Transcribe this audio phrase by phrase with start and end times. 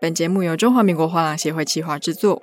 [0.00, 2.40] 本节目由中华民国画廊协会企划制作。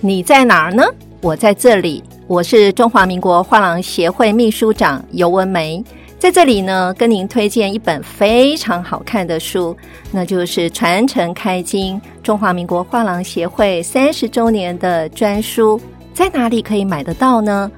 [0.00, 0.84] 你在哪儿呢？
[1.20, 2.04] 我在这里。
[2.28, 5.82] 我是中华民国画廊协会秘书长尤文梅，
[6.20, 9.76] 在这里呢，跟您推荐一本非常好看的书，
[10.12, 15.80] 那就是《传承开经：中华民国画廊协会三十周年的专书》。
[16.14, 17.68] 在哪里可以买得到呢？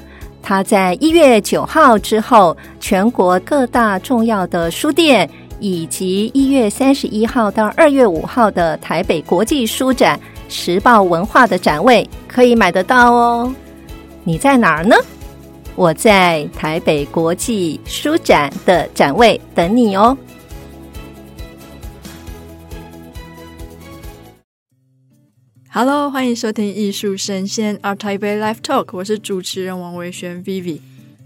[0.43, 5.29] 它在一月九号之后，全国各大重要的书店，
[5.61, 13.55] 以及一月三十一号到二月五号的台北国际书展、时报文化的展位可以买得到哦。
[14.25, 14.97] 你在哪儿呢？
[15.77, 20.17] 我在台北国际书展的展位等你哦。
[25.73, 30.81] Hello，欢迎收听艺术声鲜 ART TAIPEI Live Talk，我是主持人王维轩 Vivi。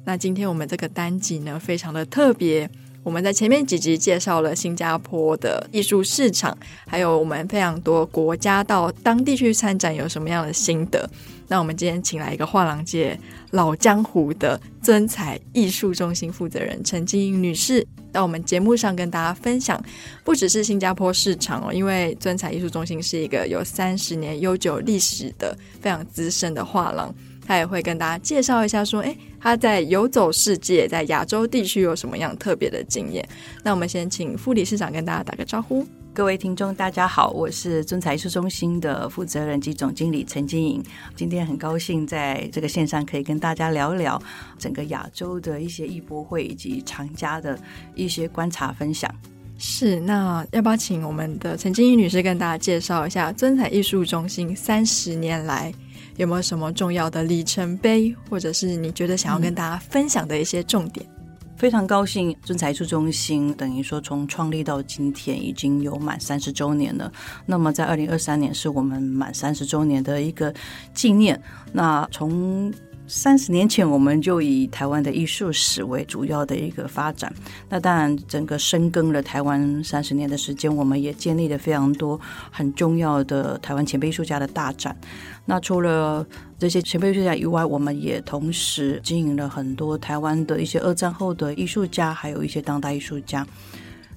[0.05, 2.69] 那今天我们这个单集呢，非常的特别。
[3.04, 11.08] 我们在前面几集介绍了新加坡的艺术市场，还有我们非常多国家到当地去参展有什么样的心得。
[11.47, 13.16] 那我们今天请来一个画廊界
[13.50, 17.86] 老江湖的尊采艺术中心负责人陈菁颖女士。
[18.10, 19.82] 到我们节目上跟大家分享，
[20.22, 27.12] 不只是新加坡市场哦，因为尊采艺术中心是一个有三十年悠久历史的非常资深的画廊，
[27.47, 33.27] 他也会跟大家介绍一下，说，诶，他在游走世界，在亚洲地区有什么样特别的经验。
[33.62, 35.87] 那我们先请副理事长跟大家打个招呼。
[36.12, 40.81] 各位听众，大家好，我是尊彩艺术中心的负责人及总经理陈金颖。
[41.17, 44.22] 今天很高兴在这个线上可以跟大家聊一聊
[44.56, 47.59] 整个亚洲的一些艺博会以及藏家的
[47.97, 49.12] 一些观察分享。
[49.59, 55.75] 是，那要不要请我们的陈金颖女士跟大家介绍一下尊彩艺术中心三十年来
[56.16, 61.04] 有没有什么重要的里程碑，或者是你觉得想要跟大家分享的一些重点？
[61.06, 61.10] 嗯
[61.56, 67.10] 非常高兴，尊采艺术中心等于说从创立到今天已经有满三十周年了。
[67.46, 70.52] 那么在二零二三年是我们满三十周年的一个
[70.92, 71.40] 纪念。
[71.72, 72.70] 那从
[73.06, 77.32] 三十年前，我们就以台湾的艺术史为主要的一个发展。
[77.69, 82.19] 那当然，整个深耕了台湾三十年的时间，我们也建立了非常多
[82.50, 84.97] 很重要的台湾前辈艺术家的大展。
[85.44, 86.26] 那除了
[86.59, 93.47] 这些前辈艺术家以外，我们也同时经营了很多台湾的一些二战后的艺术家，还有一些当代艺术家。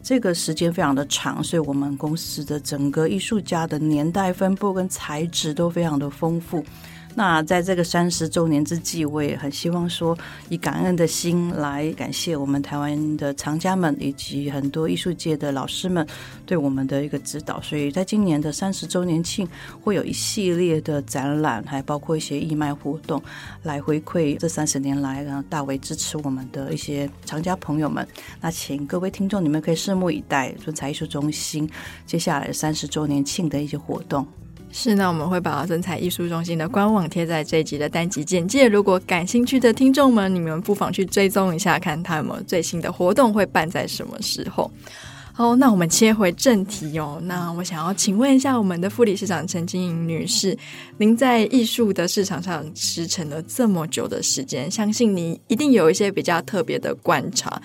[0.01, 6.63] 这个时间非常的长，所以我们公司的整个艺术家的年代分布跟材质都非常的丰富。
[7.17, 10.15] 那在这个三十周年之际，我也很希望说，
[10.49, 16.05] 以感恩的心来感谢我们台湾的藏家们以及很多艺术界的老师们
[16.45, 17.59] 对我们的一个指导。
[17.59, 19.47] 所以在今年的三十周年庆，
[19.81, 23.19] 会有一系列的展览，还包括一些义卖活动，
[23.63, 28.07] 来回馈这三十年来然后大为支持我们的一些藏家朋友们。
[28.39, 31.67] 那请各位听众，你们可以拭目以待，尊采艺术中心
[32.05, 34.23] 接下来三十周年庆的一些活动。
[34.71, 38.67] 是，那我们会把尊采艺术中心的官网贴在这一集的单集简介。
[38.67, 44.69] 如果感兴趣的听众们，你们不妨去追踪一下，看他有没有最新的活动会办在什么时候。
[45.33, 47.19] 好，那我们切回正题哦。
[47.23, 50.57] 那我想要请问一下我们的副理事长陈菁颖女士，
[50.97, 57.61] 您在艺术的市场上驰骋了这么久的时间，相信你一定有一些比较特别的观察。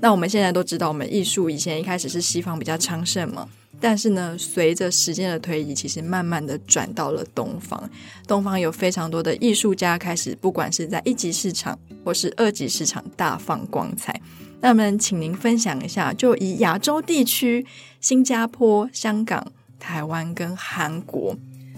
[0.00, 3.48] 那我们现在都知道，我们艺术以前一开始是西方比较昌盛嘛。
[3.80, 7.90] 但是呢，随着时间的推移，其实慢慢的转到了东方。
[8.26, 14.20] 东方有非常多的艺术家开始，不管是在一级市场或是二级市场大放光彩。
[14.60, 17.66] 那么，请您分享一下，就以亚洲地区，
[18.00, 21.36] 新加坡、香港、台湾跟韩国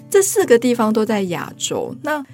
[0.09, 1.97] 这四个地方都在亚洲。
[2.03, 2.25] 那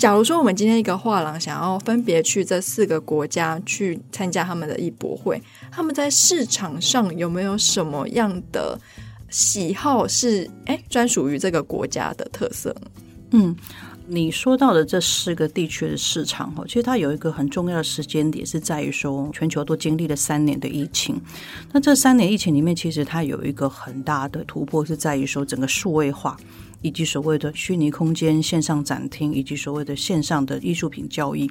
[0.00, 5.38] 假如说我们今天一个画廊想要分别去这四个国家去参加他们的艺博会，
[5.70, 8.80] 他们在市场上有没有什么样的
[9.28, 12.74] 喜好是诶专属于这个国家的特色？
[13.32, 13.54] 嗯，
[14.12, 21.20] 你说到的这四个地区的市场哈，其实它有一个很重要的时间点是在于说，全球都经历了三年的疫情。
[21.72, 26.36] 那这三年疫情里面，其实它有一个很大的突破是在于说，整个数位化。
[26.82, 31.46] 以及所谓的虚拟空间、线上展厅，以及所谓的线上的艺术品交易，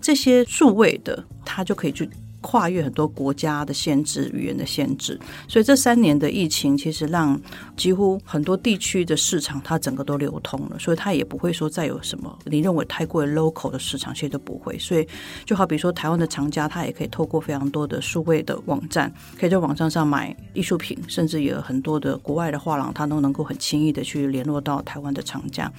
[0.00, 2.10] 这些数位的，它就可以去。
[2.40, 5.18] 跨越很多国家的限制、语言的限制，
[5.48, 7.38] 所以这三年的疫情其实让
[7.76, 14.78] 几乎很多地区的市场它整个都流通了，所以它也不会说再有什么你认为太过于 local 的市场，其实都不会。
[14.78, 15.06] 所以
[15.44, 25.70] 就好比说台湾的藏家，他也可以透过非常多的数位的网站，可以在网站上买艺术品，甚至也有很多的国外的画廊，他都能够很轻易的去联络到台湾的藏家。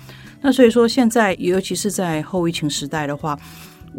[0.42, 3.40] 那所以说现在，尤其是在后疫情时代的话。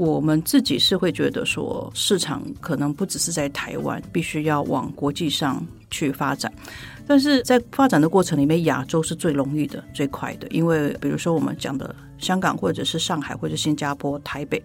[0.01, 6.51] 我们自己是会觉得说，市场可能不只是在台湾，必须要往国际上去发展。
[7.07, 14.63] 但是在发展的过程里面，亚洲是最容易的、最快的，因为比如说我们讲的香港，或者是上海，或者新加坡、台北。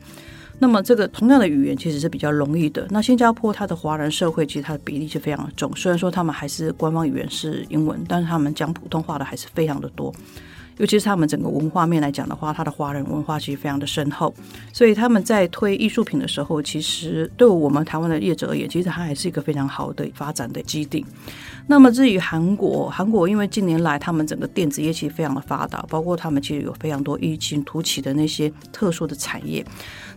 [0.57, 2.87] 那么这个同样的语言其实是比较容易的。
[2.89, 10.15] 那新加坡它的华人社会其实它的比例是非常重，虽然说他们还是官方语言是英文，但是他们讲普通话的还是非常的多。
[10.77, 14.33] 尤其是他们整个文化面来讲的话，他的华人文化其实非常的深厚，
[14.73, 21.05] 所以他们在推艺术品的时候，其实对我们台湾的业者而言，其实它还是一个非常好的发展的基地。
[21.67, 29.65] 那么至于韩国，韩国因为近年来他们整个电子业其实非常的发达，包括他们其实有非常多异军突起的那些特殊的产业。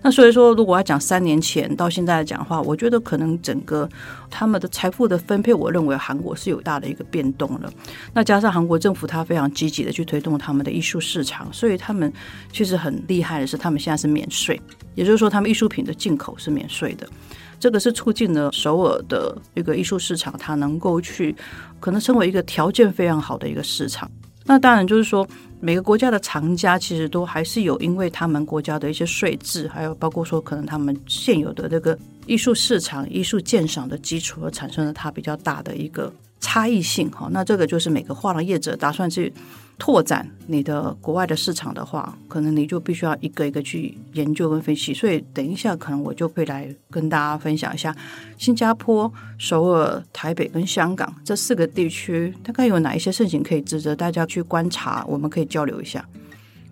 [0.02, 3.88] 那所以说，如果要讲三年前到现在来讲的话，我觉得可能整个
[4.30, 7.72] 他们的财富的分配，我认为韩国是有大的一个变动了。
[8.12, 12.12] 那加上韩国政府他非常积极的去推动他们的艺术市场，所以他们
[12.52, 14.60] 确实很厉害的是，他们现在是免税，
[14.94, 17.08] 也就是说，他们艺术品的进口是免税的。
[17.58, 21.34] 这个是促进了首尔的一个艺术市场，它能够去
[21.80, 24.10] 可能成为一个条件非常好的一个市场。
[24.44, 25.26] 那当然就是说。
[25.60, 37.26] 每个国家的藏家其实都还是有，因为他们国家的一些税制，还有包括说可能他们现有的这个艺术市场、艺术鉴赏的基础，而产生了它比较大的一个差异性哈。
[37.32, 39.32] 那这个就是每个画廊业者打算去。
[39.78, 44.92] 拓展你的国外的市场的话，可能你就必须要一个一个去研究跟分析。
[44.92, 47.94] 所以等一下，可能我就会来跟大家分享一下
[48.36, 56.04] 新加坡、首尔、台北跟香港这四个地区，大概有哪一些事情可以值得大家去观察，我们可以交流一下。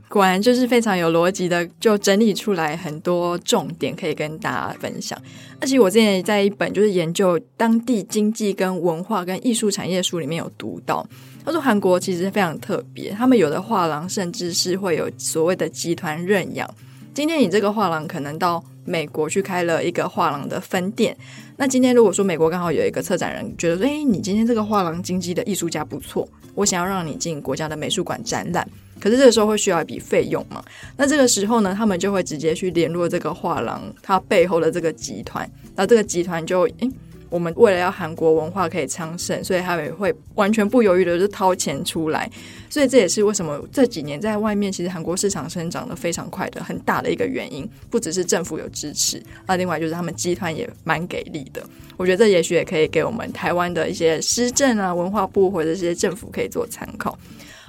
[0.09, 5.21] 果然就是非常有逻辑的，就整理出来很多重点可以跟大家分享。
[5.61, 11.07] 而且我之前在一本就是研究当地经济跟文化跟艺术产业书里面有读到。
[11.47, 16.69] 他说：“韩国其实非常特别，他们有的画廊甚至是会有所谓的集团认养。
[17.15, 21.17] 今天你这个画廊可能到美国去开了一个画廊的分店，
[21.57, 30.61] 那今天如果说美国刚好有一个策展人觉得说，诶，你今天这个画廊经济的艺术家不错，我想要让你进国家的美术馆展览，可是这个时候会需要一笔费用嘛？
[30.97, 36.91] 那这个时候呢，他们就会直接去联络这个画廊，它背后的这个集团，那这个集团就诶。”
[37.29, 42.31] 我们为了要韩国文化可以昌盛，所以他也会完全不犹豫的就掏钱出来。
[42.69, 47.69] 所以这也是为什么这几年在外面其实韩国市场生长的非常快的很大的一个原因。
[47.91, 51.63] 不只是政府有支持，那另外就是他们集团也蛮给力的。
[51.97, 57.19] 我觉得这也许也可以给我们台湾的一些施政啊、文化部或者这些政府可以做参考。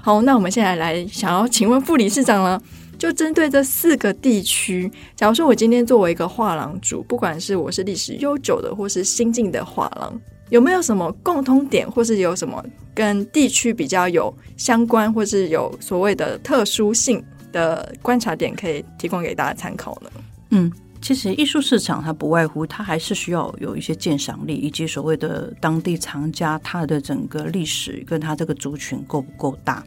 [0.01, 2.62] 好，那我们现在来想要请问副理事长了。
[2.97, 12.63] 就针对这四个地区，假如说我今天作为一个画廊主，不管是我是历史悠久的，或是新进的画廊，有没有什么共通点，或是有什么
[12.95, 20.09] 跟地区比较有相关，或是有所谓的特殊性的观察点，可以提供给大家参考呢？
[20.50, 20.71] 嗯，
[21.01, 29.83] 其实艺术市场它不外乎，它还是需要有一些鉴赏力，以及所谓的当地藏家，它的整个历史跟它这个族群够不够大。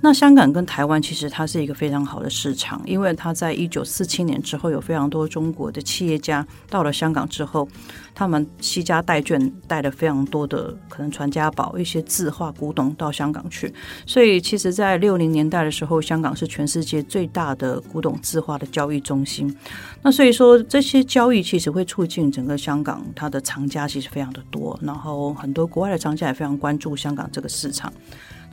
[0.00, 7.66] 那香港跟台湾其实它是一个非常好的市场，因为它在一九四七年之后有非常多中国的企业家到了香港之后，
[8.14, 13.72] 他们携家带眷带了非常多的可能传家宝、一些字画、古董到香港去，
[14.04, 19.56] 所以其实，在六零年代的时候，香港是全世界最大的古董字画的交易中心。
[20.02, 27.90] 那所以说，这些交易其实会促进整个香港它的藏家其实非常的多，然后很多国外的藏家也非常关注香港这个市场。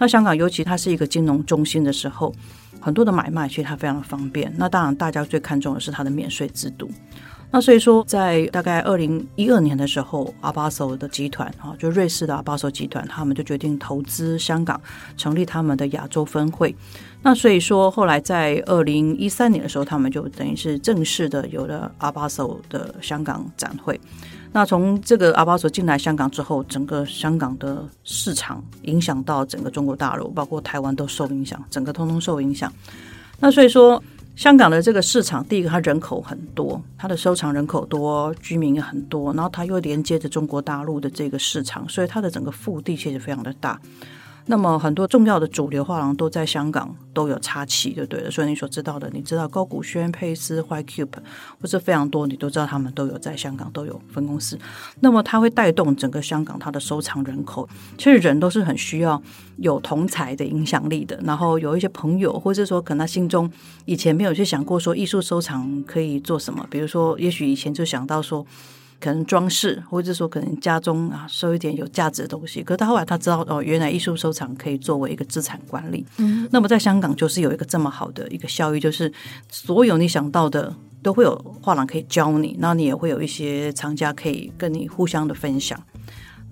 [0.01, 2.33] 那香港尤其它是一个金融中心的时候，
[2.79, 4.51] 很多的买卖其实它非常的方便。
[4.57, 6.89] 那当然，大家最看重的是它的免税制度。
[7.51, 14.81] 那所以说，在大概二零一二年的时候，阿巴索的集团啊，就瑞士的阿巴索集团，他们就决定投资香港，
[15.15, 16.75] 成立他们的亚洲分会。
[17.21, 24.01] 那所以说，后来在二零一三年的时候，他们就等于是正式的有了阿巴索的香港展会。
[24.53, 32.71] 那从这个阿巴索进来香港之后，整个香港的市场影响到整个中国大陆，包括台湾都受影响，整个通通受影响。
[33.39, 34.03] 那所以说，
[34.35, 43.79] 香港的这个市场，第一个它人口很多，它的收藏人口多，居民也很多，然后它又连接着中国大陆的这个市场，所以它的整个腹地其实非常的大。
[44.47, 48.31] 那么很多重要的主流画廊都在香港都有插旗，就对了。
[48.31, 51.07] 所以你所知道的，你知道高古轩、佩斯、White Cube，
[51.61, 54.57] 或者非常多，你都知道他们都有在香港都有分公司。
[54.99, 57.67] 那么它会带动整个香港它的收藏人口。
[57.97, 59.21] 其实人都是很需要
[59.57, 61.19] 有同才的影响力的。
[61.23, 63.49] 然后有一些朋友，或者说可能他心中
[63.85, 68.45] 以前没有去想过说艺术收藏可以做什么，比如说也许以前就想到说。
[69.01, 72.63] 可能装饰，或者说可能家中啊收一点有价值的东西。
[72.63, 76.05] 可是他后来他知道哦，原来艺术收藏可以作为一个资产管理。
[76.17, 79.11] 嗯，那么在香港就是有一个这么好的一个效益，就是
[79.49, 85.81] 所有你想到的都会有画廊可以教你，那你也会有一些藏家可以跟你互相的分享。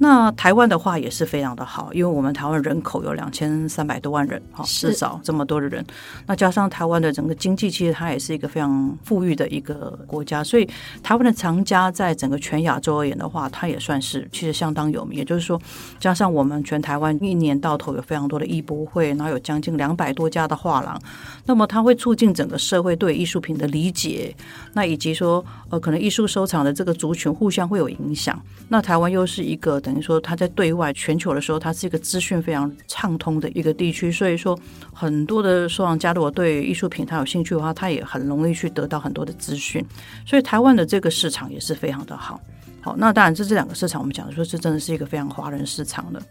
[0.01, 5.85] 那台湾的话也是非常的好，因为我们台湾人口有两千三百多万人，哈，至少这么多的人。
[6.25, 10.65] 那加上台湾的整个经济，其实它也是一个非常富裕的一个国家，所以
[11.03, 15.19] 台湾的藏家在整个全亚洲而言的话，它也算是其实相当有名。
[15.19, 15.61] 也就是说，
[15.99, 20.97] 加上我们全台湾一年到头有非常多的艺博会，然后有将近两百多家的画廊，
[21.45, 24.33] 那么它会促进整个社会对艺术品的理解，
[24.71, 28.41] 那以及说呃，可能艺术收藏的这个族群互相会有影响。
[28.69, 29.77] 那台湾又是一个。
[29.89, 34.57] 等于说，他在对外全球的时候，它是一个资讯非常畅通的一个地区，所以说
[34.93, 39.83] 很多的收藏家如果对艺术品他有兴趣的话，他也很容易去得到很多的资讯，
[40.27, 42.39] 所以台湾的这个市场也是非常的好。
[42.81, 46.21] 好，那当然这这两个市场，我们讲的说，这真的是一个非常华人市场的。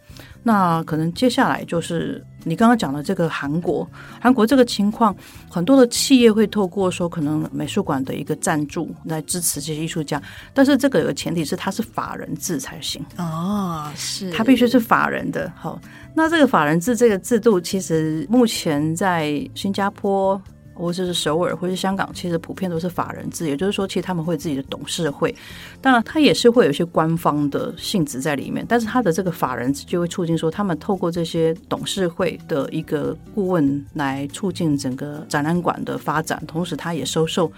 [0.42, 3.86] 那可能接下来就是你刚刚讲的这个韩国，
[4.20, 5.14] 韩国这个情况，
[5.50, 10.20] 很多的企业会透过说可能美术馆的一个赞助来支持这些艺术家，
[10.54, 15.52] 但是这个有个前提是他是法人制才行哦，是，他必须是法人的。
[15.54, 15.78] 好，
[16.14, 20.40] 那这个法人制这个制度，其实目前在新加坡。
[20.78, 25.34] 或者是首尔，或是香港，其实普遍都是法人制，也就是说，其实他们会自己的董事会，
[25.80, 37.50] 当然，他也是会有一些官方的性质在里面，但是他的这个法人制就会促进说，他们透过这些董事会的一个顾问来促进整个展览馆的发展，同时他也收受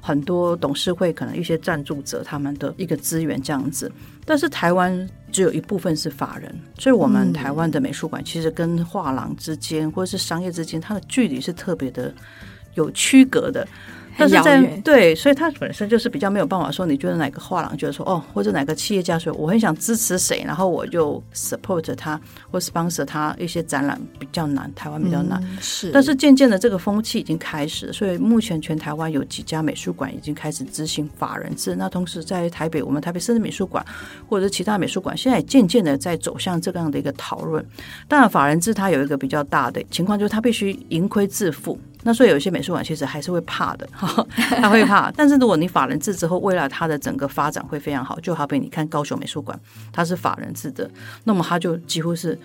[0.00, 3.90] 很多董事会可能一些赞助者他们的一个资源这样子。
[4.26, 12.12] 但是台湾只有一部分是法人，所以我们台湾的美术馆其实跟画廊之间或者是商业之间，它的距离是特别的。
[12.74, 13.66] 有区隔的。
[14.16, 25.42] 但是在对，所以他本身就是比较没有办法说，你觉得哪个画廊觉得说哦，或者哪个企业家说我很想支持谁，然后我就 support 他或 sponsor 他一些展览比较难，台湾比较难。
[25.42, 31.74] 嗯、是，但是渐渐的这个风气已经开始，所以目前全台湾有几家美术馆已经开始执行法人制。
[31.74, 33.84] 那同时在台北，我们台北市立美术馆
[34.28, 37.66] 或者其他美术馆现在也渐渐的在走向这样的一个讨论。
[38.06, 41.76] 当然，法人制它有一个比较大的情况，就是它必须盈亏自负。
[42.04, 43.88] 那所以有些美术馆其实还是会怕的。
[44.60, 48.20] 他会怕，但是如果你法人制之后，未来它的整个发展会非常好。
[48.20, 49.58] 就好比你看高雄美术馆，
[49.90, 50.88] 它是法人制的，
[51.24, 52.38] 那么它就几乎是。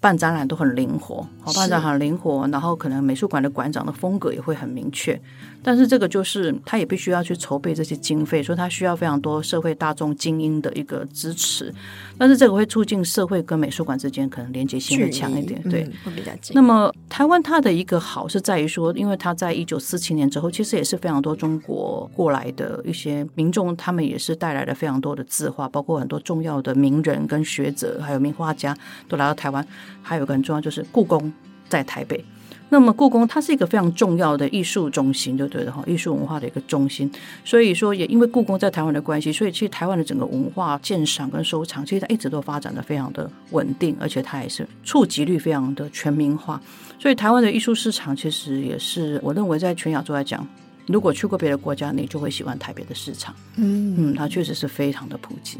[0.00, 5.20] 办展览都很灵活，好，办展很灵活，然后可能美术馆的馆长的风格也会很明确。
[5.62, 11.70] 但是这个就是他也必须要去筹备这些经费，所以他需要非常多社会大众精英的一个支持。
[12.16, 16.54] 但是这个会促进社会跟美术馆之间可能连接性会强一点，对，嗯、会比较近。
[16.54, 28.74] 那么台湾它的一个好是在于说，因为它在一九四七年之后，其实也是非常多中国过来的一些民众，他们也是带来了非常多的字画，包括很多重要的名人跟学者，还有名画家
[29.06, 29.66] 都来到台湾。
[30.02, 31.32] 还有一个很重要，就是故宫
[31.68, 32.24] 在台北。
[32.72, 37.10] 那么故宫它是一个非常重要的艺术中心，就对了哈，艺术文化的一个中心。
[37.44, 46.62] 所以说，也因为故宫在台湾的关系，所以其实台湾的整个文化鉴赏跟收藏，其实它一直都发展的非常的稳定，而且它也是触及率非常的全民化。
[46.96, 50.46] 所以台湾的艺术市场，其实也是我认为在全亚洲来讲，
[50.86, 53.34] 如果去过别的国家，你就会喜欢台北的市场。
[53.56, 55.58] 嗯嗯，它确实是非常的普及。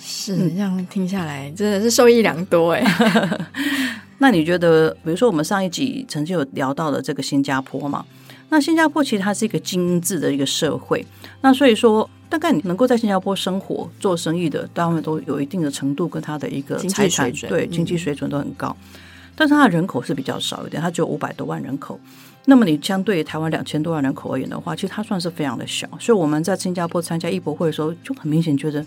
[0.00, 2.84] 是这样听下来，真的是受益良多哎。
[4.18, 8.04] 那你觉得，比如说我们上一集曾经有聊到的这个新加坡嘛？
[8.48, 11.04] 那新加坡其实它是一个精英制的一个社会，
[11.42, 19.00] 那所以说，大概你能够在新加坡生活做生意的，大部分都有一定的程度跟它的一个财产对经济水准都很高，嗯、
[19.36, 22.00] 但是它的人口是比较少一点，它只有五百多万人口。
[22.46, 25.86] 那么你相对于台湾两千多万人口而言的话，其实它算是非常的小。
[26.00, 28.84] 所以我们在新加坡参加艺博会的时候，就很明显觉得。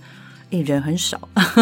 [0.60, 1.20] 人很少，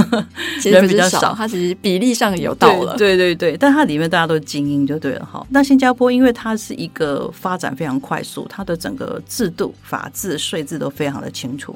[0.59, 5.45] 其实比较少，它其实比例上有到了，对对对，但它里面大家都是精英就对了哈。
[5.51, 11.75] 那新加坡因为它是一个发展非常快速，它的整个制度、法制、税制都非常的清楚，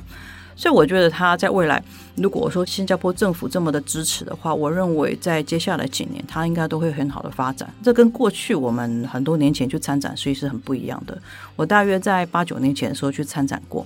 [0.55, 1.81] 所以我觉得它在未来，
[2.15, 7.71] 如果说新加坡政府这么的支持的话，我认为在接下来几年，它应该都会很好的发展。
[7.83, 11.17] 这跟过去我们很多年前去参展，所以是很不一样的。
[11.55, 13.85] 我大约在八九年前的时候去参展过。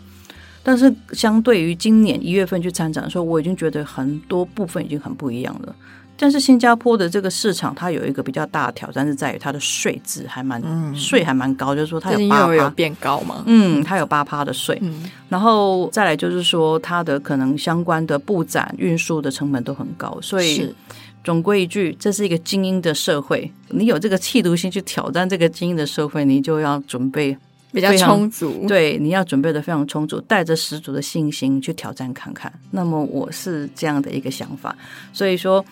[0.68, 5.74] 但是，相对于今年一月份去参展的时候，我已经觉得很多部分已经很不一样了。
[6.18, 10.62] 但是，新加坡的这个市场，它有一个比较大的挑战是在于它的税制还蛮
[10.94, 13.44] 税、嗯、还蛮高，就是说它有八趴有变高嘛。
[13.46, 14.78] 嗯，它有八趴的税。
[14.82, 20.20] 嗯、然后再来就是说，它的可能相关的布展、运输的成本都很高。
[20.22, 20.76] 所以，
[21.24, 23.50] 总归一句，这是一个精英的社会。
[23.70, 27.38] 你有这个企图心去挑战这个精英的社会，你就要准备。
[27.72, 32.52] 比较充足，对，你要准备的非常充足，带着十足的信心去挑战看看。
[32.72, 34.76] 那么我是这样的一个想法，
[35.12, 35.64] 所以说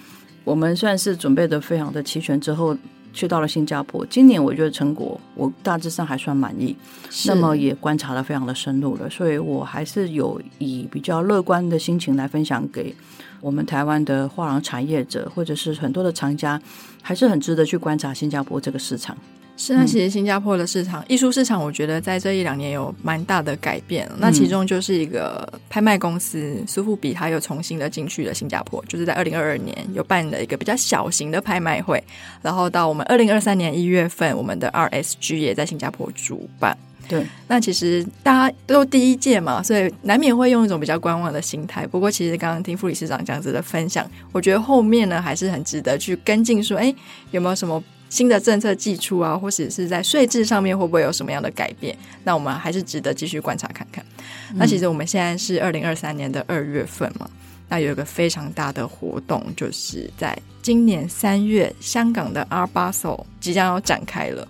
[0.44, 2.78] 我们算是准备的非常的齐全之后，
[3.14, 4.06] 去到了新加坡。
[4.08, 6.76] 今年我觉得成果我大致上还算满意，
[7.26, 12.94] 那么也观察的非常的深入了，所以我还是有以比较乐观的心情来分享给
[13.40, 16.62] 我们台湾的画廊产业者，或者是很多的藏家，
[17.02, 19.18] 还是很值得去观察新加坡这个市场。
[19.58, 24.10] 是那，其实新加坡的市场，艺术市场，我觉得在这一两年有蛮大的改变。
[24.18, 32.04] 那其中就是一个拍卖公司苏富比，它又重新的进去了新加坡，就是在二零二二年有办了一个比较小型的拍卖会。
[32.42, 36.78] 然后到我们二零二三年一月份，我们的 RSG 也在新加坡主办。
[37.08, 41.88] 对，那其实大家都第一届嘛，所以难免会用一种比较观望的心态。
[41.88, 46.94] 不过，其实刚刚听副理事长这样子的分享，我觉得后面呢还是很值得去跟进，说，哎，
[47.32, 47.82] 有没有什么？
[48.16, 51.94] 新的政策寄出啊，或者是在税制上面会不会有什么样的改变？
[52.24, 54.02] 那我们还是值得继续观察看看。
[54.52, 57.30] 嗯、那其实我们现在是二零二三年的二月份嘛，
[57.68, 64.48] 那有一个非常大的活动，就是在今年三月，香港的 Art Basel 即将要展开了。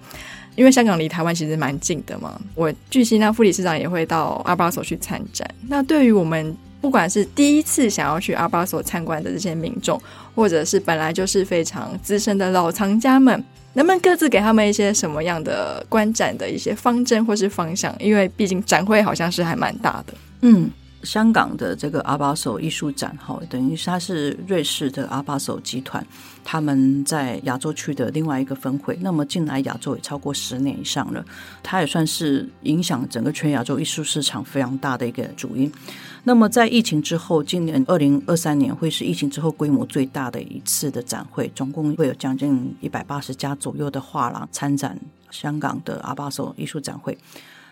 [0.55, 5.49] 因为香港离台湾其实蛮近的嘛，我据悉那副理事长也会到 Art Basel 去参展。
[5.67, 9.99] 那对于我们不管是第一次想要去 Art Basel 参观的这些民众，
[10.35, 13.43] 或者是本来就是非常资深的老藏家们，
[13.75, 17.95] 能不能各自给他们一些什么样的观展的一些方针或是方向？
[17.99, 20.13] 因为毕竟展会好像是还蛮大的。
[20.41, 20.69] 嗯，
[21.05, 26.05] 香港的这个 Art Basel 艺术展哈，等于它是瑞士的 Art Basel 集团
[26.43, 28.97] 他们在亚洲区的另外一个分会。
[29.01, 31.23] 那么进来亚洲也超过十年以上了，
[31.61, 35.71] 它也算是影响整个全亚洲艺术市场非常大的一个主因。
[36.23, 47.15] 那么在疫情之后，今年二零二三年会是疫情之后规模最大的一次的展会，总共会有将近一百八十家左右的画廊参展香港的 Art Basel 艺术展会。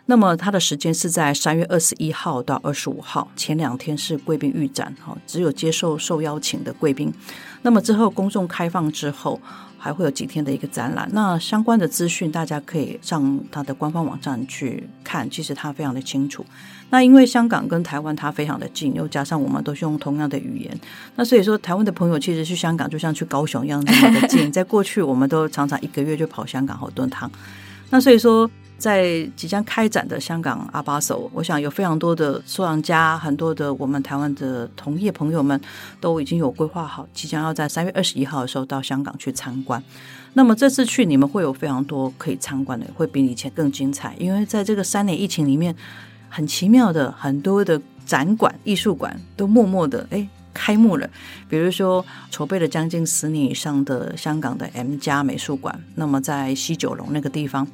[0.06, 7.14] 那么它的时间是在三月二十一号到二十五号，前两天是贵宾预展，哈，只有接受受邀请的贵宾。
[7.62, 9.40] 那么之后公众开放之后。
[9.84, 16.46] 还会有几天的一个展览，那相关的资讯大家可以上它的官方网站去看，其实它非常的清楚。
[16.90, 20.80] 那因为香港跟台湾它非常的近，又加上我们都是用同样的语言，
[21.18, 24.50] 那所以说台湾的朋友其实去香港就像去高雄一样那么的近。
[24.50, 27.30] 在过去我们都常常一个月就跑香港好多趟，
[27.90, 28.50] 那所以说。
[28.84, 35.58] 在即将开展的香港 Art Basel，我想有非常多的收藏家，很多的我们台湾的同业朋友们
[36.02, 39.82] 都已经有规划好，即将要在三月二十一号的时候到香港去参观。
[40.34, 44.14] 那么这次去，你们会有非常多可以参观的，会比以前更精彩。
[44.20, 45.74] 因为在这个三年疫情里面，
[46.28, 51.10] 很奇妙的很多的展馆、艺术馆都默默的哎开幕了。
[51.48, 57.66] 比如说筹备了将近十年以上的香港的 M+ 家美术馆，那么在西九龙那个地方。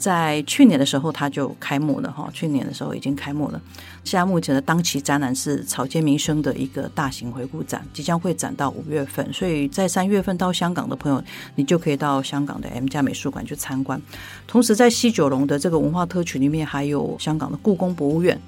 [0.00, 2.28] 在去年的时候，它就开幕了哈。
[2.32, 3.60] 去年的时候已经开幕了。
[4.02, 9.30] 现在目前的当期展览是草间弥生的一个大型回顾展，即将会展到五月份。
[9.30, 11.22] 所以在三月份到香港的朋友，
[11.54, 14.00] 你就可以到香港的 M+ 家美术馆去参观。
[14.46, 18.40] 同时，在西九龙的这个文化特区里面，还有香港的故宫博物院。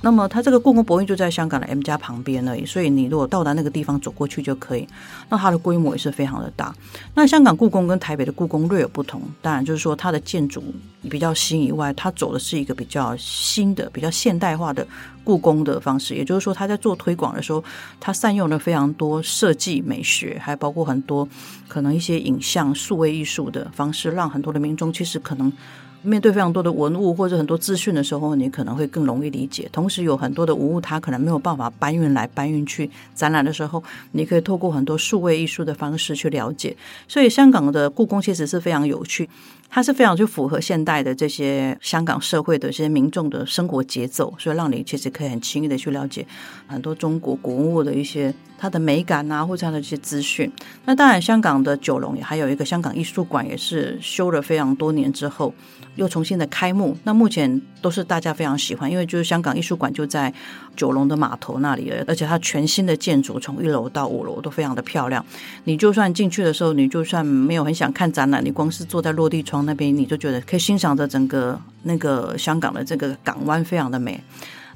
[0.00, 4.86] 那么它这个故宫博物院就在香港的 M 家旁边而已，所以你如果到达那个地方走过去就可以。
[5.28, 6.74] 那它的规模也是非常的大。
[7.14, 10.62] 那香港故宫跟台北的故宫略有不同，当然就是说它的建筑
[11.10, 14.86] 比较新以外，它走的是一个比较新的、比较现代化的
[15.24, 16.14] 故宫的方式。
[16.14, 17.62] 也就是说，它在做推广的时候，
[17.98, 21.28] 它善用了非常多设计美学，还包括很多
[21.66, 25.52] 可能一些影像、数位艺术的方式，让很多的民众其实可能。
[26.08, 29.68] 面对非常多的文物或者很多资讯的时候，你可能会更容易理解。
[29.70, 36.74] 同时，有很多的文物，它可能没有办法搬运来搬运去展览的时候，你可以透过很多数位艺术的方式去了解。
[37.06, 39.28] 所以，香港的故宫其实是非常有趣。
[39.70, 46.26] 它是非常去符合现代的这些香港社会的一些民众的生活节奏，所以让你其实可以很轻易的去了解
[46.66, 50.50] 很多中国古物的一些它的美感啊，或者它的一些资讯。
[50.86, 55.54] 那当然，香港的九龙也还有一个香港艺术馆，也是修了非常多年之后
[55.96, 56.96] 又重新的开幕。
[57.04, 60.32] 那目前都是大家非常喜欢，因为就是香港艺术馆就在
[60.76, 65.24] 九龙的码头那里，而且它全新的建筑从一楼到五楼都非常的漂亮。
[65.64, 69.64] 你就算进去的时候，你就算没有很想看展览，你光是坐在落地窗。
[69.66, 74.20] 那边你就觉得可以欣赏着整个那个香港的这个港湾非常的美。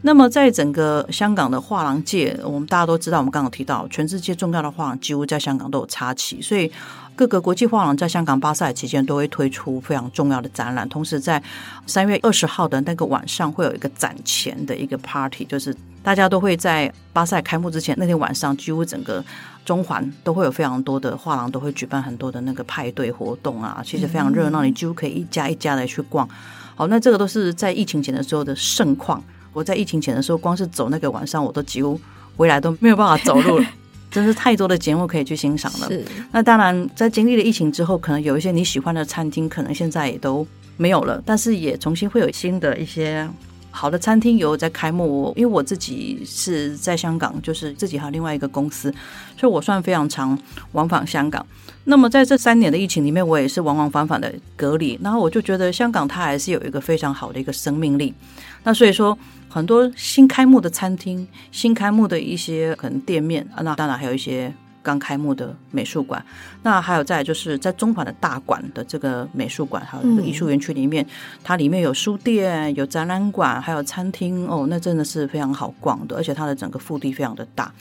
[0.03, 6.71] 那么在整个香港的画廊界，我们大家都知道，我们刚刚提到，全世界重要的画廊几乎在香港都有插旗，所以
[7.15, 10.89] 各个国际画廊在香港巴塞期间都会推出非常重要的展览。
[10.89, 11.43] 同时在
[11.87, 19.25] 三月二十号的那个晚上会有一个展前的一个 party，就是大家都会在巴塞开幕之前那天晚上，几乎整个。
[19.65, 26.29] 中环都会有非常多的画廊，都会举办很多的那个派对活动啊，其实非常热闹，你几乎可以一家一家的去逛。
[26.75, 29.23] 好，那这个都是在疫情前的时候的盛况。
[29.53, 32.01] 我在疫情前的时候，光是走那个晚上，我都几乎
[32.37, 33.67] 回来都没有办法走路了。
[34.11, 35.89] 真是太多的节目可以去欣赏了。
[36.33, 43.29] 那当然，在经历了疫情之后，可能有一些你喜欢的餐厅，可能现在也都没有了，但是也重新会有新的一些。
[43.73, 48.95] 好的餐厅有在开幕，因为我自己是在香港，就是自己还有另外一个公司，
[49.37, 50.39] 所以我算非常常
[50.73, 51.45] 往返香港。
[51.85, 58.15] 那么在这三年的疫情里面，我也是往往返返的隔离，然后我就觉得香港它还是有一个非常好的一个生命力。
[58.63, 64.53] 那所以说，很多新开幕的餐厅、新开幕的一些可能店面啊，那当然还有一些。
[64.83, 66.25] 刚开幕的美术馆，
[66.63, 71.07] 那还有再就是在中环的大馆的这个美术馆，还有这个艺术园区里面，
[71.43, 77.73] 它里面有书店、有展览馆，还有餐厅哦，那真的是非常好逛的，而且它的整个腹地非常的大。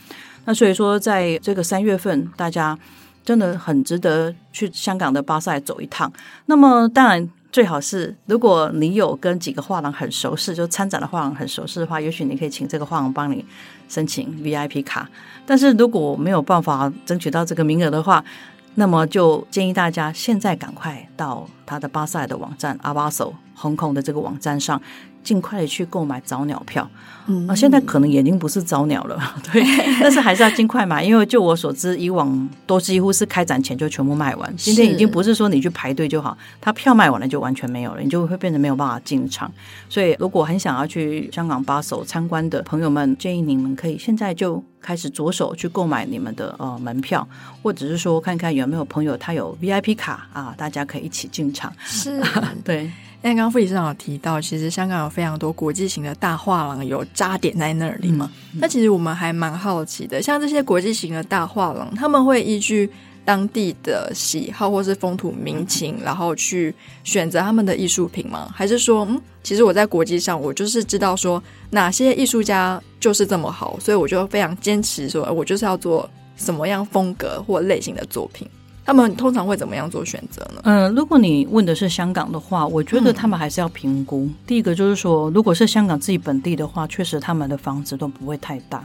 [0.46, 2.78] 那所以说，在这个三月份，大家
[3.26, 6.12] 真的很值得去香港的巴塞走一趟。
[6.46, 7.30] 那么当然。
[7.52, 13.46] 最好是，如果你有跟几个画廊很熟识，就参展的画廊很熟识的话，也许你可以请这个画廊帮你
[13.90, 15.10] 申请 VIP 卡。
[15.46, 18.24] 但是如果没有办法争取到这个名额的话，
[18.76, 24.82] 那么就建议大家现在赶快到他的巴塞的网站 Avaso Hong Kong 的这个网站上。
[25.24, 26.90] 尽快的去购买早鸟票，
[27.28, 29.20] 嗯，啊，现在可能已经不是早鸟了，
[29.52, 29.64] 对，
[30.02, 34.56] 但是还是要尽快买，因为就我所知，以往都几乎是开展前就全部卖完。
[34.58, 39.52] 今天已经不是说你去排队就好，他票卖完了就完全没有了，你就会变得没有办法进场。
[39.90, 47.28] 所以，如果很想要去香港巴手参观的朋友们，建议你们可以现在就开始着手去购买你们的呃门票，
[47.62, 51.72] 或者是说看看有没有朋友他有 VIP 卡啊，大家可以一起进场。
[51.84, 52.20] 是，
[52.66, 52.92] 对。
[53.24, 58.32] 因为刚刚副理事长有提到，其实香港有非常多国际型的大画廊有扎点在那里嘛。
[58.34, 62.90] 嗯嗯、那其实我们还蛮好奇的，像这些国际型的大画廊，他们会依据
[63.24, 68.52] 当地的喜好或是风土民情，然后去选择他们的艺术品吗？
[68.56, 78.50] 还是说，嗯，其实我在国际上，我就是知道说哪些艺术家就是这么好，所以我就非常坚持说，我就是要做什么样风格或类型的作品。
[78.92, 80.60] 他们通常会怎么样做选择呢？
[80.66, 84.26] 嗯、呃，如果你问的是香港的话，我觉得他们还是要评估。
[84.26, 88.84] 嗯、第一个就是说，如果是香港自己本地的话，确实他们的房子都不会太大。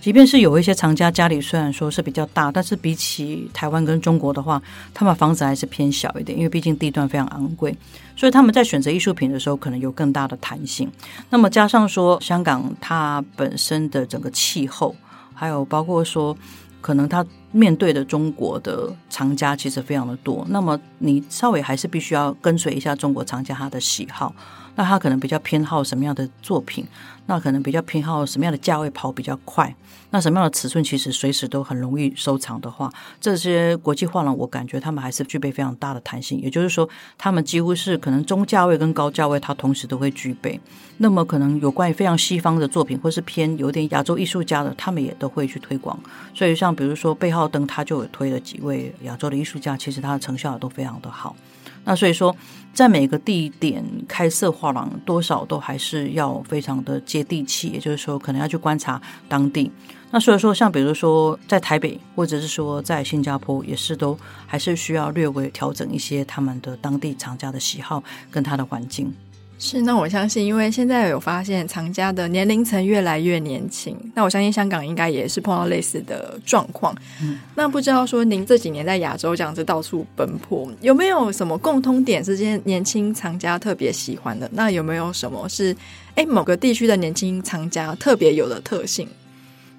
[0.00, 4.60] 即便是有一些藏家家里虽然说是比较大，但是比起台湾跟中国的话，
[4.92, 7.72] 他们房子还是偏小一点，因为毕竟地段非常昂贵，
[8.16, 10.90] 所以他们在选择艺术品的时候可能有更大的弹性。
[11.30, 14.96] 那么加上说，香港它本身的整个气候，
[15.32, 16.36] 还有包括说。
[16.78, 17.26] 可能他
[17.56, 24.34] 面对的中国的藏家其实非常的多，那么你稍微还是必须要跟随一下中国藏家他的喜好。
[24.78, 26.86] 那他可能比较偏好什么样的作品？
[27.24, 29.74] 那可能比较偏好什么样的价位跑比较快？
[30.10, 36.38] 那什么样的尺寸其实随时都很容易收藏的话，这些国际画廊我感觉他们还是具备非常大的弹性。
[36.42, 40.60] 也就是说，他们几乎是可能中价位跟高价位，它同时都会具备。
[40.98, 45.98] 那么可能有关于非常西方的作品，或是偏有点亚洲艺术家的，他们也都会去推广。
[46.34, 51.36] 所以像比如说背后 浩登，他就有推了几位亚洲的艺术家，其实他的成效也都非常的好。
[51.84, 52.34] 那所以说，
[52.74, 59.70] 在每个地点开设画廊，多少都还是要非常的接地气，也就是说，可能要去观察当地。
[60.10, 69.14] 那所以说，像比如说在台北，或者是说在新加坡，也是都还是需要略微调整一些他们的当地藏家的喜好跟他的环境。
[69.58, 76.94] 是，那我相信，因为现在有发现藏家的年龄层越来越年轻，那我相信香港应该也是碰到类似的状况。
[77.22, 84.48] 嗯，那不知道说您这几年在亚洲这样子到处奔波，有没有什么共通点是这些年轻藏家特别喜欢的？
[84.52, 85.74] 那有没有什么是
[86.16, 89.08] 诶某个地区的年轻藏家特别有的特性？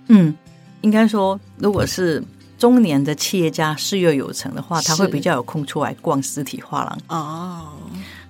[0.08, 0.36] 嗯，
[0.82, 2.24] 应该说，如果是
[2.58, 7.74] 中年的企业家事业有成的话，他会比较有空出来逛实体画廊哦。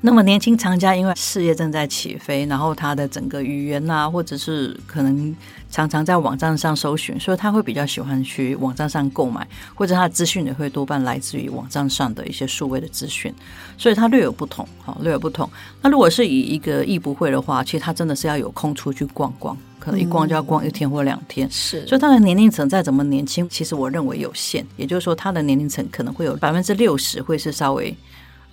[0.02, 5.36] 那么年轻藏家因为事业正在起飞，然后他的整个语言呐、啊，或者是可能
[5.72, 13.34] 常常在网站上搜寻，所以他会比较喜欢去网站上购买，或者他的资讯也会多半来自于网站上的一些数位的资讯，
[13.76, 15.50] 所以他略有不同，好，略有不同。
[15.82, 21.88] 那如果是以一个艺不会的话，其实他真的是要有空出去逛逛，可能一逛就要逛一天或两天，是、嗯。
[21.88, 27.98] 所以他的年龄层再怎么年轻，其实我认为有限，也就是说他的年龄层可能会有百分之六十会是稍微。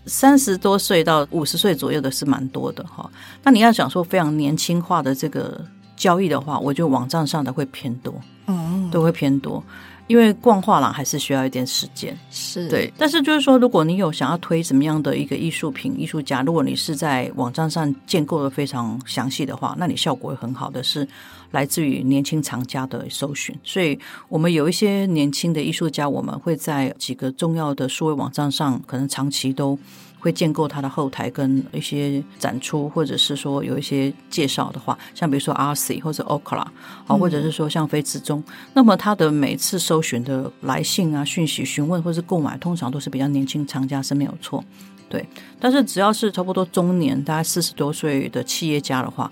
[0.07, 3.11] 三十多岁到五十岁左右的是蛮多的哈，
[3.43, 5.65] 那你要想说非常年轻化的这个
[5.97, 8.15] 交易的话，我觉得网站上的会偏多，
[8.47, 9.63] 嗯，都会偏多，
[10.07, 12.93] 因为逛画廊还是需要一点时间，是对。
[12.99, 21.07] 但是就是说，如果你有想要推什么样的一个艺术品、艺术家，如果你是在网站上建构的非常详细的话，那你效果会很好的是。
[21.55, 23.97] 来自于年轻藏家的搜寻，所以
[24.29, 29.79] 我们有一些年轻的艺术家，我们会在几个重要的数位网站上，可能长期都
[30.19, 36.73] 会建构他的后台跟一些展出，或者是说有一些介绍的话，像比如说 RC 或者 Okra 啊，
[37.07, 44.65] 或者是说像非之中，那么他的每次搜寻的来信啊、讯息询问或者是购买，通常都是比较年轻藏家是没有错，
[45.09, 45.25] 对。
[45.61, 49.31] 但是只要是差不多中年，大概四十多岁的企业家的话，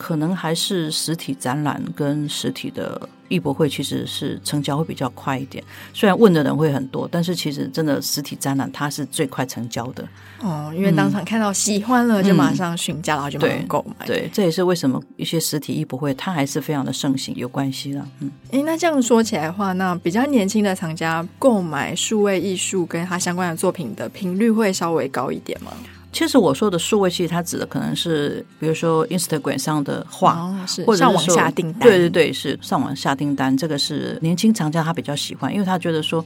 [0.00, 3.06] 可能还是实体展览跟实体的。
[3.30, 5.62] 艺博会其实是成交会比较快一点，
[5.94, 10.04] 虽然问的人会很多，但是其实真的实体展览它是最快成交的
[10.40, 14.22] 哦，因为当场看到喜欢了就马上询价，嗯、然后就马上购买对。
[14.22, 18.04] 对，这也是为什么一些实体艺博会它还是非常的盛行有关系的。
[18.18, 25.70] 嗯，诶，那这样说起来的话，那比较年轻的藏家购买数位艺术跟他相关的作品的频率会稍微高一点吗？
[26.12, 31.82] 其实我说的数位，其实它指的可能是，比如说 Instagram 上的画，哦、是或者上网下订单。
[31.82, 33.56] 对对对，是上网下订单。
[33.56, 36.24] 这个是年轻藏家他比较喜欢，因为他觉得说，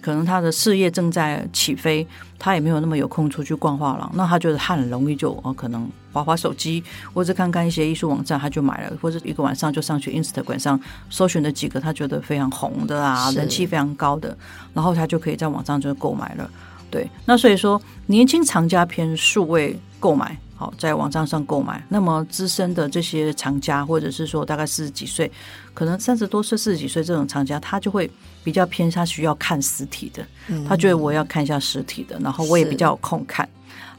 [0.00, 2.04] 可能他的事业正在起飞，
[2.40, 6.82] 他也没有那么有空出去逛画廊，那他觉得他很容易就哦，可能滑滑手机，
[7.14, 14.36] 或者看看一些艺术网站，他就买了，或者一个晚上就上去 Instagram 上搜寻了几个他觉得非常红的啊，人气非常高的，
[14.74, 16.50] 然后他就可以在网上就购买了。
[16.90, 21.82] 对，那所以说年轻藏家偏数位购买，好，在网站上购买。
[21.88, 25.30] 那么资深的这些藏家，或者是说大概四十几岁，
[25.72, 28.10] 可能三十多岁、四十几岁这种藏家，他就会
[28.42, 30.26] 比较偏，他需要看实体的，
[30.68, 33.48] 他觉得我要看一下实体的，然后我也比较有空看，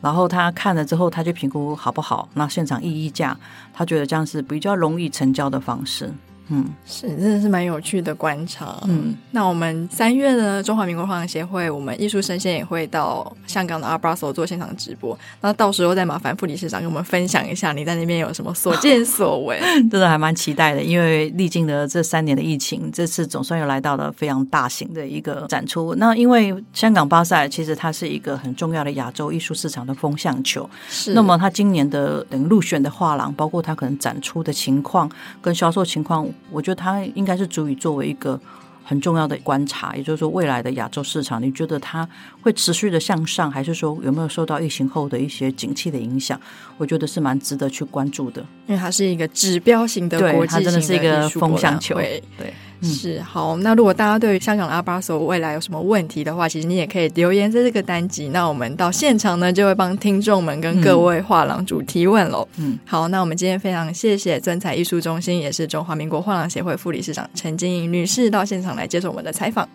[0.01, 3.37] 然后他看了之后，他就评估好不好，那现场议议价，
[3.73, 6.11] 他觉得这样是比较容易成交的方式。
[6.49, 8.77] 嗯，是，真的是蛮有趣的观察。
[8.85, 15.17] 嗯，那我们三月呢，中华民国画廊协会，我们艺术生鲜也会到香港的 Art Basel 做现场直播。
[15.39, 19.57] 那到时候再麻烦副理事长跟我们分享一下你在那边有什么所见所闻。
[19.89, 25.95] 真的还蛮期待的，因为历经了这三年的疫情，这次总算又来到了非常大型的一个展出。
[25.95, 31.13] 那因为香港巴塞其实它是一个很重要的亚洲艺术市场的风向球，是。
[31.13, 35.09] 那么它今年的等入选的画廊，包括它可能展出的情况
[35.41, 36.27] 跟销售情况。
[36.49, 38.39] 我觉得它应该是足以作为一个
[38.83, 42.07] 很重要的观察，也就是说，未来的亚洲市场，你觉得它
[42.41, 46.39] 会持续的向上，还是说有没有受到疫情后的一些景气的影响？
[46.77, 52.53] 我觉得是蛮值得去关注的，因为它是一个指标型的国际型的，它真的是一个风向球，对。
[52.81, 58.29] 是好，那如果大家对于香港的 Art Basel 未来有什么问题的话，其实你也可以留言在这个单集。
[58.29, 62.47] 那我们到现场呢，就会帮听众们跟各位画廊主提问喽。
[62.57, 69.67] 嗯，好，那我们今天非常谢谢尊彩艺术中心，也是中华民国画廊协会副理事长陈晶莹女士到现场来接受我们的采访。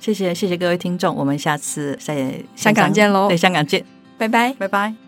[0.00, 3.28] 谢谢，谢谢各位听众，我们下次在香港见喽。
[3.28, 3.84] 对，香港见，
[4.18, 5.05] 拜拜，拜拜。